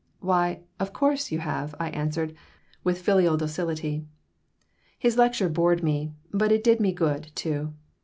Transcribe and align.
"Why, 0.19 0.61
of 0.79 0.93
course, 0.93 1.31
you 1.31 1.37
have!" 1.37 1.75
I 1.79 1.91
answered, 1.91 2.33
with 2.83 3.01
filial 3.03 3.37
docility 3.37 4.03
His 4.97 5.15
lecture 5.15 5.47
bored 5.47 5.83
me, 5.83 6.11
but 6.33 6.51
it 6.51 6.63
did 6.63 6.79
me 6.79 6.91
good, 6.91 7.29
too. 7.35 7.75